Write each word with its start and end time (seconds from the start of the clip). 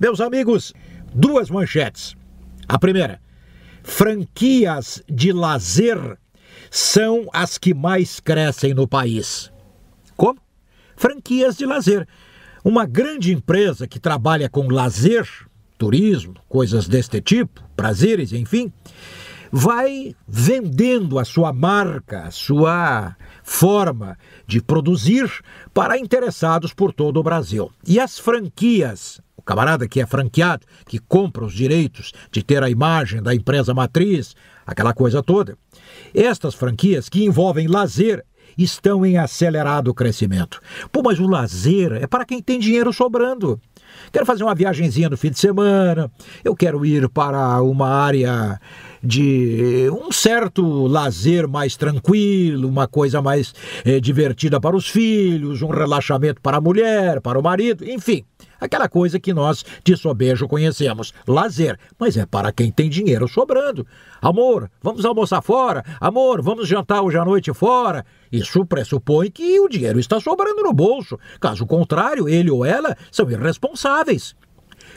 Meus 0.00 0.20
amigos, 0.20 0.72
duas 1.12 1.50
manchetes. 1.50 2.14
A 2.68 2.78
primeira: 2.78 3.20
franquias 3.82 5.02
de 5.08 5.32
lazer 5.32 6.18
são 6.70 7.28
as 7.32 7.58
que 7.58 7.74
mais 7.74 8.20
crescem 8.20 8.72
no 8.74 8.86
país. 8.86 9.50
Como? 10.16 10.38
Franquias 10.96 11.56
de 11.56 11.66
lazer. 11.66 12.06
Uma 12.64 12.86
grande 12.86 13.32
empresa 13.32 13.88
que 13.88 13.98
trabalha 13.98 14.48
com 14.48 14.68
lazer, 14.68 15.28
turismo, 15.76 16.34
coisas 16.48 16.86
deste 16.86 17.20
tipo, 17.20 17.62
prazeres, 17.74 18.32
enfim, 18.32 18.72
vai 19.50 20.14
vendendo 20.26 21.18
a 21.18 21.24
sua 21.24 21.52
marca, 21.52 22.24
a 22.24 22.30
sua 22.30 23.16
forma 23.42 24.18
de 24.46 24.60
produzir 24.60 25.28
para 25.72 25.98
interessados 25.98 26.72
por 26.74 26.92
todo 26.92 27.18
o 27.18 27.22
Brasil. 27.22 27.70
E 27.86 27.98
as 27.98 28.18
franquias, 28.18 29.20
camarada 29.48 29.88
que 29.88 29.98
é 29.98 30.04
franqueado, 30.04 30.66
que 30.86 30.98
compra 30.98 31.42
os 31.42 31.54
direitos 31.54 32.12
de 32.30 32.42
ter 32.42 32.62
a 32.62 32.68
imagem 32.68 33.22
da 33.22 33.34
empresa 33.34 33.72
matriz, 33.72 34.36
aquela 34.66 34.92
coisa 34.92 35.22
toda. 35.22 35.56
Estas 36.14 36.54
franquias 36.54 37.08
que 37.08 37.24
envolvem 37.24 37.66
lazer 37.66 38.22
estão 38.58 39.06
em 39.06 39.16
acelerado 39.16 39.94
crescimento. 39.94 40.60
Pô, 40.92 41.00
mas 41.02 41.18
o 41.18 41.26
lazer 41.26 41.92
é 41.92 42.06
para 42.06 42.26
quem 42.26 42.42
tem 42.42 42.58
dinheiro 42.58 42.92
sobrando. 42.92 43.58
Quero 44.12 44.26
fazer 44.26 44.44
uma 44.44 44.54
viagemzinha 44.54 45.08
no 45.08 45.16
fim 45.16 45.30
de 45.30 45.38
semana, 45.38 46.10
eu 46.44 46.54
quero 46.54 46.84
ir 46.84 47.08
para 47.08 47.62
uma 47.62 47.88
área 47.88 48.60
de 49.02 49.88
um 49.90 50.12
certo 50.12 50.86
lazer 50.86 51.48
mais 51.48 51.74
tranquilo, 51.74 52.68
uma 52.68 52.86
coisa 52.86 53.22
mais 53.22 53.54
é, 53.82 53.98
divertida 53.98 54.60
para 54.60 54.76
os 54.76 54.88
filhos, 54.90 55.62
um 55.62 55.68
relaxamento 55.68 56.42
para 56.42 56.58
a 56.58 56.60
mulher, 56.60 57.22
para 57.22 57.38
o 57.38 57.42
marido, 57.42 57.82
enfim. 57.88 58.26
Aquela 58.60 58.88
coisa 58.88 59.20
que 59.20 59.32
nós 59.32 59.64
de 59.84 59.96
sobejo 59.96 60.48
conhecemos, 60.48 61.12
lazer, 61.26 61.78
mas 61.98 62.16
é 62.16 62.26
para 62.26 62.52
quem 62.52 62.70
tem 62.70 62.88
dinheiro 62.88 63.28
sobrando. 63.28 63.86
Amor, 64.20 64.70
vamos 64.82 65.04
almoçar 65.04 65.42
fora? 65.42 65.84
Amor, 66.00 66.42
vamos 66.42 66.68
jantar 66.68 67.02
hoje 67.02 67.18
à 67.18 67.24
noite 67.24 67.52
fora? 67.54 68.04
Isso 68.30 68.64
pressupõe 68.66 69.30
que 69.30 69.60
o 69.60 69.68
dinheiro 69.68 70.00
está 70.00 70.20
sobrando 70.20 70.62
no 70.62 70.72
bolso. 70.72 71.18
Caso 71.40 71.66
contrário, 71.66 72.28
ele 72.28 72.50
ou 72.50 72.64
ela 72.64 72.96
são 73.10 73.30
irresponsáveis 73.30 74.34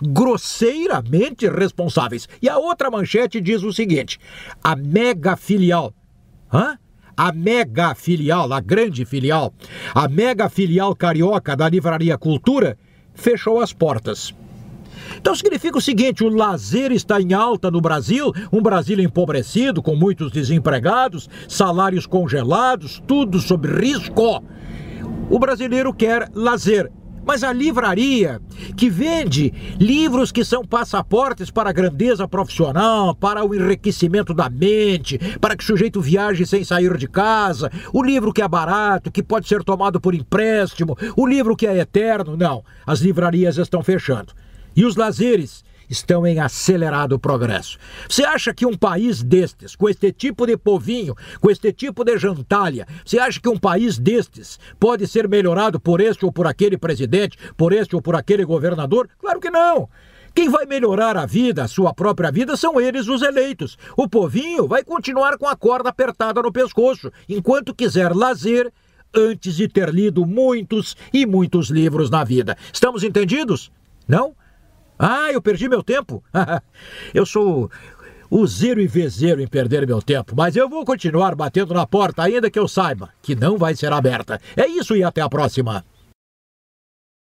grosseiramente 0.00 1.48
responsáveis. 1.48 2.28
E 2.40 2.48
a 2.48 2.58
outra 2.58 2.90
manchete 2.90 3.40
diz 3.40 3.62
o 3.62 3.72
seguinte: 3.72 4.18
a 4.62 4.74
mega 4.74 5.36
filial. 5.36 5.94
Hã? 6.52 6.78
A 7.16 7.30
mega 7.30 7.94
filial, 7.94 8.52
a 8.52 8.60
grande 8.60 9.04
filial, 9.04 9.52
a 9.94 10.08
mega 10.08 10.48
filial 10.48 10.96
carioca 10.96 11.54
da 11.54 11.68
Livraria 11.68 12.16
Cultura 12.16 12.76
fechou 13.14 13.60
as 13.60 13.72
portas. 13.72 14.34
Então 15.16 15.34
significa 15.34 15.78
o 15.78 15.80
seguinte: 15.80 16.24
o 16.24 16.28
lazer 16.28 16.92
está 16.92 17.20
em 17.20 17.32
alta 17.32 17.70
no 17.70 17.80
Brasil, 17.80 18.32
um 18.52 18.62
Brasil 18.62 19.00
empobrecido, 19.00 19.82
com 19.82 19.94
muitos 19.94 20.30
desempregados, 20.30 21.28
salários 21.48 22.06
congelados, 22.06 23.02
tudo 23.06 23.40
sob 23.40 23.68
risco. 23.68 24.42
O 25.30 25.38
brasileiro 25.38 25.92
quer 25.92 26.30
lazer, 26.34 26.90
mas 27.24 27.44
a 27.44 27.52
livraria, 27.52 28.40
que 28.76 28.90
vende 28.90 29.52
livros 29.78 30.32
que 30.32 30.44
são 30.44 30.64
passaportes 30.64 31.50
para 31.50 31.70
a 31.70 31.72
grandeza 31.72 32.26
profissional, 32.26 33.14
para 33.14 33.44
o 33.44 33.54
enriquecimento 33.54 34.34
da 34.34 34.48
mente, 34.48 35.18
para 35.40 35.56
que 35.56 35.62
o 35.62 35.66
sujeito 35.66 36.00
viaje 36.00 36.46
sem 36.46 36.64
sair 36.64 36.96
de 36.96 37.08
casa, 37.08 37.70
o 37.92 38.02
livro 38.02 38.32
que 38.32 38.42
é 38.42 38.48
barato, 38.48 39.10
que 39.10 39.22
pode 39.22 39.48
ser 39.48 39.62
tomado 39.62 40.00
por 40.00 40.14
empréstimo, 40.14 40.96
o 41.16 41.26
livro 41.26 41.56
que 41.56 41.66
é 41.66 41.78
eterno, 41.78 42.36
não. 42.36 42.64
As 42.86 43.00
livrarias 43.00 43.56
estão 43.58 43.82
fechando. 43.82 44.32
E 44.74 44.84
os 44.84 44.96
lazeres 44.96 45.64
estão 45.92 46.26
em 46.26 46.40
acelerado 46.40 47.18
progresso. 47.18 47.78
Você 48.08 48.24
acha 48.24 48.52
que 48.52 48.66
um 48.66 48.76
país 48.76 49.22
destes, 49.22 49.76
com 49.76 49.88
este 49.88 50.10
tipo 50.10 50.46
de 50.46 50.56
povinho, 50.56 51.14
com 51.40 51.50
este 51.50 51.72
tipo 51.72 52.02
de 52.02 52.18
jantalha, 52.18 52.86
você 53.04 53.18
acha 53.18 53.38
que 53.38 53.48
um 53.48 53.58
país 53.58 53.98
destes 53.98 54.58
pode 54.80 55.06
ser 55.06 55.28
melhorado 55.28 55.78
por 55.78 56.00
este 56.00 56.24
ou 56.24 56.32
por 56.32 56.46
aquele 56.46 56.78
presidente, 56.78 57.38
por 57.56 57.72
este 57.72 57.94
ou 57.94 58.02
por 58.02 58.16
aquele 58.16 58.44
governador? 58.44 59.08
Claro 59.20 59.38
que 59.38 59.50
não. 59.50 59.88
Quem 60.34 60.48
vai 60.48 60.64
melhorar 60.64 61.16
a 61.18 61.26
vida, 61.26 61.62
a 61.62 61.68
sua 61.68 61.92
própria 61.92 62.32
vida, 62.32 62.56
são 62.56 62.80
eles, 62.80 63.06
os 63.06 63.20
eleitos. 63.20 63.76
O 63.94 64.08
povinho 64.08 64.66
vai 64.66 64.82
continuar 64.82 65.36
com 65.36 65.46
a 65.46 65.54
corda 65.54 65.90
apertada 65.90 66.40
no 66.40 66.50
pescoço, 66.50 67.12
enquanto 67.28 67.74
quiser 67.74 68.14
lazer 68.14 68.72
antes 69.14 69.56
de 69.56 69.68
ter 69.68 69.90
lido 69.90 70.24
muitos 70.24 70.96
e 71.12 71.26
muitos 71.26 71.68
livros 71.68 72.08
na 72.08 72.24
vida. 72.24 72.56
Estamos 72.72 73.04
entendidos? 73.04 73.70
Não? 74.08 74.34
Ah, 74.98 75.32
eu 75.32 75.42
perdi 75.42 75.68
meu 75.68 75.82
tempo? 75.82 76.22
eu 77.14 77.26
sou 77.26 77.70
o 78.30 78.46
zero 78.46 78.80
e 78.80 78.86
vezeiro 78.86 79.42
em 79.42 79.46
perder 79.46 79.86
meu 79.86 80.00
tempo, 80.00 80.34
mas 80.34 80.56
eu 80.56 80.68
vou 80.68 80.84
continuar 80.84 81.34
batendo 81.34 81.74
na 81.74 81.86
porta, 81.86 82.22
ainda 82.22 82.50
que 82.50 82.58
eu 82.58 82.66
saiba 82.66 83.10
que 83.20 83.34
não 83.34 83.58
vai 83.58 83.76
ser 83.76 83.92
aberta. 83.92 84.40
É 84.56 84.66
isso 84.66 84.96
e 84.96 85.04
até 85.04 85.20
a 85.20 85.28
próxima. 85.28 85.84